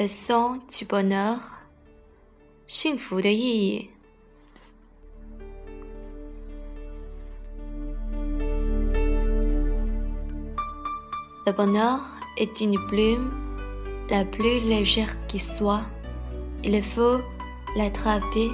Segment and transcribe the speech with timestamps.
[0.00, 1.38] Le sens du bonheur，
[2.66, 3.90] 幸福的意义。
[11.46, 12.00] Le bonheur
[12.36, 13.30] est une plume,
[14.10, 15.84] la plus légère qui soit.
[16.62, 17.20] Il faut
[17.76, 18.50] l'attraper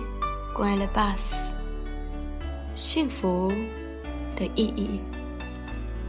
[0.55, 1.55] quand elle passe.
[2.77, 3.51] 幸福
[4.37, 5.01] 的意义。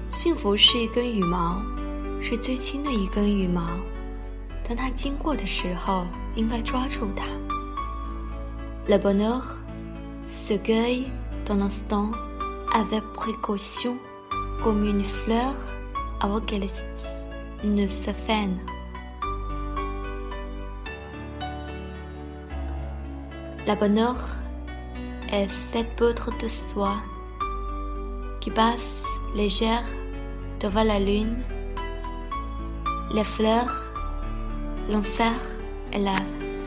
[0.10, 1.62] 幸福是一根羽毛，
[2.22, 3.80] 是最轻的一根羽毛。
[4.68, 6.06] 当它经过的时候，
[6.36, 7.26] 应该抓住它。
[8.88, 9.42] Le bonheur
[10.26, 11.12] se cueille
[11.46, 12.12] dans l'instant
[12.74, 13.98] avec précaution,
[14.64, 15.54] comme une fleur.
[16.24, 16.66] avant qu'elle
[17.66, 18.50] ne se fasse.
[23.68, 24.16] La bonheur
[25.32, 26.98] est cette poudre de soie
[28.40, 29.04] qui passe
[29.36, 29.84] légère
[30.62, 31.44] devant la lune.
[33.14, 33.74] Les fleurs
[34.89, 35.39] lancèrent
[35.93, 36.17] la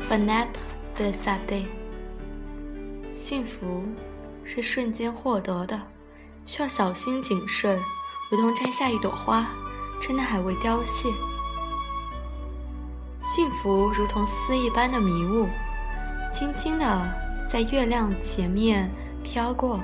[0.08, 0.62] fenêtre
[0.98, 1.66] de sa paix.
[3.12, 3.84] 幸福
[4.44, 5.80] 是瞬间获得的，
[6.46, 7.80] 需要小心谨慎。
[8.30, 9.48] 如同摘下一朵花，
[10.02, 11.10] 趁它还未凋谢。
[13.24, 15.48] 幸福如同丝一般的迷雾，
[16.32, 17.14] 轻轻的
[17.50, 18.90] 在月亮前面
[19.24, 19.80] 飘过，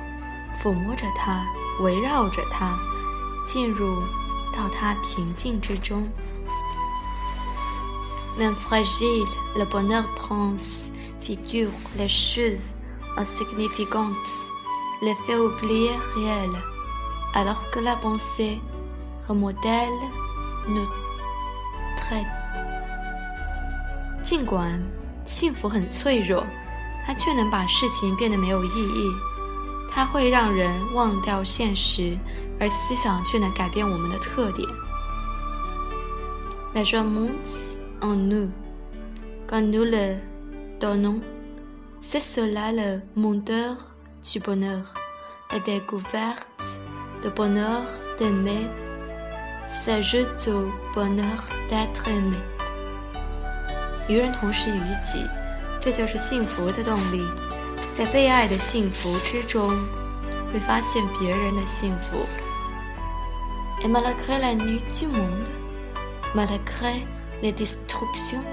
[0.56, 1.46] 抚摸着它，
[1.82, 2.78] 围绕着它，
[3.46, 4.02] 进入
[4.56, 6.08] 到它平静之中。
[8.39, 12.65] Même fragile, le bonheur transfigure les choses
[13.17, 14.17] insignifiantes,
[15.03, 16.59] les fait oublier réelles.
[17.35, 18.61] alors que la pensée
[19.29, 19.89] remodèle
[20.69, 20.87] nous
[21.97, 22.27] traite。
[24.23, 24.81] 尽管
[25.27, 26.45] 幸福很脆弱，
[27.07, 29.11] 它却能把事情变得没有意义。
[29.91, 32.17] 它会让人忘掉现实，
[32.59, 34.67] 而思想却能改变我们的特点。
[36.75, 38.51] La joie monte en nous
[39.47, 40.17] quand nous le
[40.81, 41.21] donnons.
[42.01, 43.77] C'est cela le moteur
[44.23, 44.93] du bonheur,
[45.53, 46.49] la découverte
[47.23, 47.85] le bonheur
[48.19, 48.67] d'aimer
[49.69, 52.37] s'ajoute au bonheur d'être aimé。
[54.09, 55.25] 与人同时于己，
[55.81, 57.25] 这就是幸福的动力。
[57.97, 59.71] 在被爱的幸福之中，
[60.53, 62.17] 会发现别人的幸福。
[63.81, 65.49] Et malgré la nuit du monde,
[66.35, 67.07] malgré
[67.43, 68.45] les destructions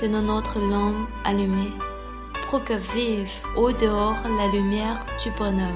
[0.00, 1.72] de notre lampe allumée,
[2.48, 5.74] pour que vive au dehors la lumière du bonheur.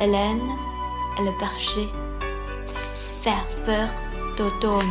[0.00, 0.40] Hélène
[1.18, 1.88] le berger,
[3.22, 3.88] ferveur
[4.36, 4.86] d'automne。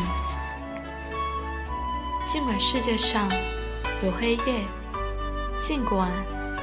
[2.25, 3.28] 尽管世界上
[4.03, 4.63] 有黑夜，
[5.59, 6.09] 尽管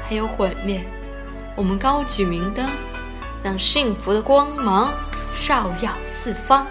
[0.08, 0.84] 还有毁灭，
[1.56, 2.64] 我们高举明灯，
[3.42, 4.92] 让幸福的光芒
[5.34, 6.66] 照耀四方。